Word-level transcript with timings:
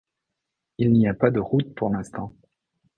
il 0.79 0.93
n'y 0.93 1.07
a 1.07 1.13
pas 1.13 1.29
de 1.29 1.39
route 1.39 1.75
pour 1.75 1.91
l'instant 1.91 2.33